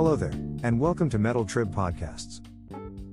[0.00, 2.40] Hello there, and welcome to Metal Trib Podcasts.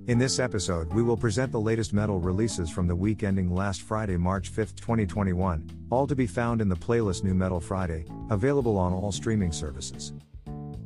[0.08, 3.82] In this episode, we will present the latest metal releases from the week ending last
[3.82, 8.78] Friday, March 5, 2021, all to be found in the playlist New Metal Friday, available
[8.78, 10.14] on all streaming services.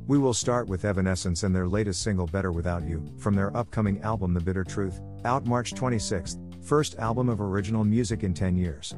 [0.08, 4.02] We will start with Evanescence and their latest single Better Without You, from their upcoming
[4.02, 8.92] album The Bitter Truth, out March 26, first album of original music in 10 years.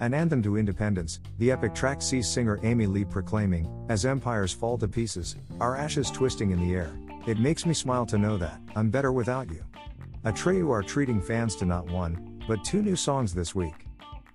[0.00, 4.78] An anthem to independence, the epic track sees singer Amy Lee proclaiming, As empires fall
[4.78, 8.62] to pieces, our ashes twisting in the air, it makes me smile to know that,
[8.74, 9.62] I'm better without you.
[10.24, 13.86] Atreyu are treating fans to not one, but two new songs this week.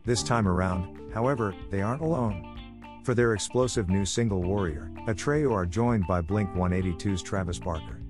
[0.04, 3.02] This time around, however, they aren't alone.
[3.04, 8.02] For their explosive new single Warrior, Atreyu are joined by Blink 182's Travis Barker.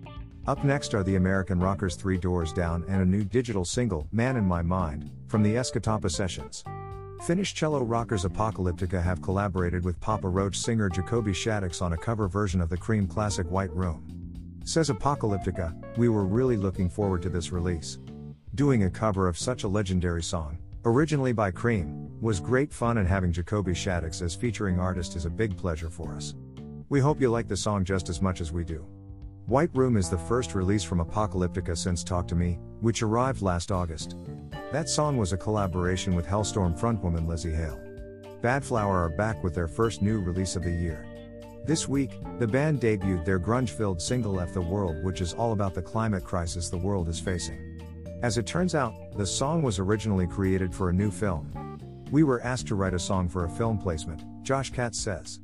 [0.45, 4.36] Up next are the American Rockers Three Doors Down and a new digital single, Man
[4.36, 6.66] in My Mind, from the Escatapa Sessions.
[7.24, 12.28] Finnish cello rockers Apocalyptica have collaborated with Papa Roach singer Jacoby Shaddix on a cover
[12.28, 14.06] version of the Cream classic White Room.
[14.64, 17.98] Says Apocalyptica, we were really looking forward to this release.
[18.54, 23.08] Doing a cover of such a legendary song, originally by Cream, was great fun and
[23.08, 26.36] having Jacoby Shaddix as featuring artist is a big pleasure for us.
[26.89, 28.86] We hope you like the song just as much as we do.
[29.48, 33.72] White Room is the first release from Apocalyptica since Talk to Me, which arrived last
[33.72, 34.16] August.
[34.72, 37.80] That song was a collaboration with Halestorm frontwoman Lzzy Hale.
[38.42, 41.06] Badflower are back with their first new release of the year.
[41.66, 45.52] This week, the band debuted their grunge filled single F the World, which is all
[45.52, 47.81] about the climate crisis the world is facing.
[48.22, 51.78] As it turns out, the song was originally created for a new film.
[52.11, 55.39] We were asked to write a song for a film placement, Josh Katz says.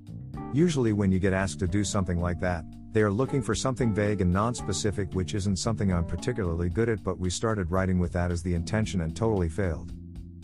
[0.53, 3.93] Usually, when you get asked to do something like that, they are looking for something
[3.93, 8.11] vague and non-specific which isn't something I'm particularly good at but we started writing with
[8.13, 9.93] that as the intention and totally failed.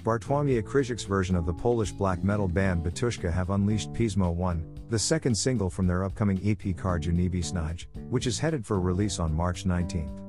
[0.04, 4.98] Bartłomiej Krysiak's version of the Polish black metal band Batushka have unleashed Pismo 1, the
[4.98, 9.66] second single from their upcoming EP Kardziew Niebie which is headed for release on March
[9.66, 10.24] 19th.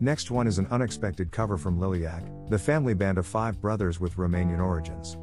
[0.00, 4.14] Next one is an unexpected cover from Liliac, the family band of five brothers with
[4.16, 5.18] Romanian origins.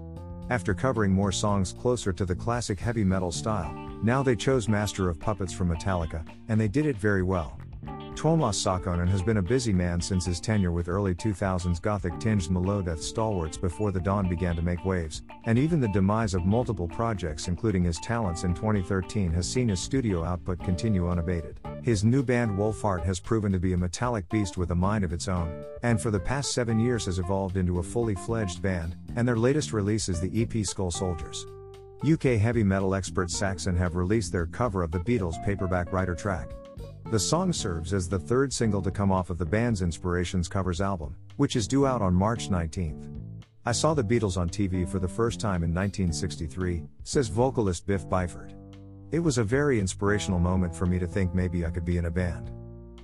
[0.52, 3.74] After covering more songs closer to the classic heavy metal style,
[4.04, 7.60] now they chose Master of Puppets from Metallica, and they did it very well.
[8.14, 12.44] Tuomas Saukkonen has been a busy man since his tenure with early 2000s gothic tinged
[12.44, 16.88] melodeath stalwarts before the dawn began to make waves, and even the demise of multiple
[16.88, 21.60] projects, including his talents in 2013, has seen his studio output continue unabated.
[21.86, 25.14] His new band Wolfheart has proven to be a metallic beast with a mind of
[25.14, 28.96] its own, and for the past seven years has evolved into a fully fledged band,
[29.16, 31.46] and their latest release is the EP Skull Soldiers.
[32.04, 36.50] UK heavy metal experts Saxon have released their cover of the Beatles' paperback writer track.
[37.12, 40.82] The song serves as the third single to come off of the band's Inspirations covers
[40.82, 43.12] album, which is due out on March 19th.
[43.64, 48.08] I saw the Beatles on TV for the first time in 1963, says vocalist Biff
[48.08, 48.56] Byford.
[49.12, 52.06] It was a very inspirational moment for me to think maybe I could be in
[52.06, 52.52] a band.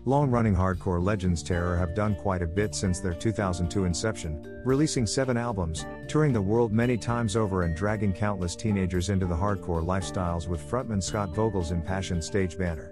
[0.06, 5.06] Long running hardcore legends Terror have done quite a bit since their 2002 inception, releasing
[5.06, 9.86] seven albums, touring the world many times over, and dragging countless teenagers into the hardcore
[9.86, 12.92] lifestyles with frontman Scott Vogel's impassioned stage banner.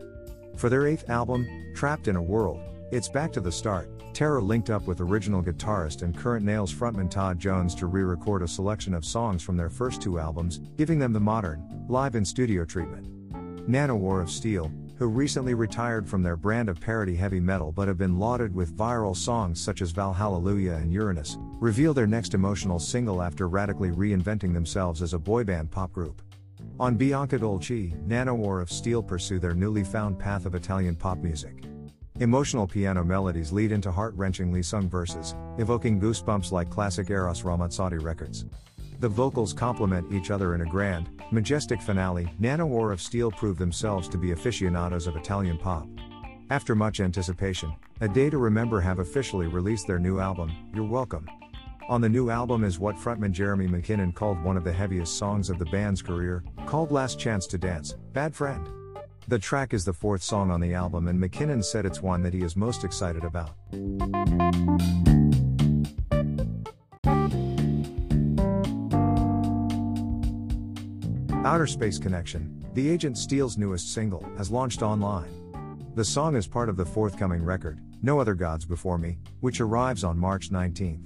[0.56, 2.62] For their eighth album, Trapped in a World,
[2.92, 3.90] it's back to the start.
[4.20, 8.42] Terror linked up with original guitarist and current Nails frontman Todd Jones to re record
[8.42, 12.26] a selection of songs from their first two albums, giving them the modern, live in
[12.26, 13.08] studio treatment.
[13.72, 17.98] Nanowar of Steel, who recently retired from their brand of parody heavy metal but have
[17.98, 23.22] been lauded with viral songs such as Valhallelujah and Uranus, reveal their next emotional single
[23.22, 26.22] after radically reinventing themselves as a boyband pop group.
[26.78, 31.69] On Bianca Dolci, Nanowar of Steel pursue their newly found path of Italian pop music.
[32.20, 38.04] Emotional piano melodies lead into heart wrenchingly sung verses, evoking goosebumps like classic Eros Ramazzotti
[38.04, 38.44] records.
[39.00, 42.30] The vocals complement each other in a grand, majestic finale.
[42.42, 45.88] Nanowar of Steel prove themselves to be aficionados of Italian pop.
[46.50, 51.26] After much anticipation, A Day to Remember have officially released their new album, You're Welcome.
[51.88, 55.50] On the new album is what frontman Jeremy McKinnon called one of the heaviest songs
[55.50, 58.79] of the band's career, called Last Chance to Dance, Bad Friend.
[59.30, 62.34] The track is the fourth song on the album, and McKinnon said it's one that
[62.34, 63.52] he is most excited about.
[71.46, 75.30] Outer Space Connection, the Agent Steel's newest single, has launched online.
[75.94, 80.04] The song is part of the forthcoming record, No Other Gods Before Me, which arrives
[80.04, 81.06] on March 19th.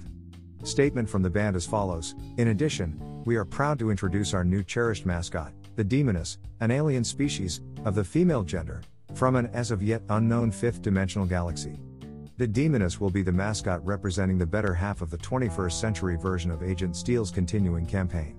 [0.66, 4.64] Statement from the band as follows In addition, we are proud to introduce our new
[4.64, 8.80] cherished mascot, the Demoness, an alien species, of the female gender,
[9.14, 11.78] from an as of yet unknown fifth dimensional galaxy.
[12.36, 16.50] The Demoness will be the mascot representing the better half of the 21st century version
[16.50, 18.36] of Agent Steel's continuing campaign.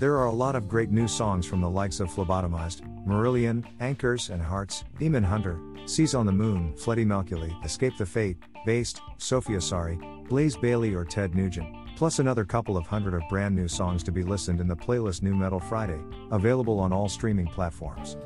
[0.00, 4.30] There are a lot of great new songs from the likes of Phlebotomized, Marillion, Anchors
[4.30, 8.36] and Hearts, Demon Hunter, Seas on the Moon, Freddie Mercury, Escape the Fate,
[8.66, 9.98] Based, Sofia Sari,
[10.28, 14.10] Blaze Bayley or Ted Nugent, plus another couple of hundred of brand new songs to
[14.10, 16.00] be listened in the playlist New Metal Friday,
[16.32, 18.16] available on all streaming platforms.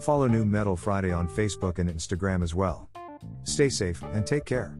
[0.00, 2.90] Follow New Metal Friday on Facebook and Instagram as well.
[3.44, 4.74] Stay safe and take care.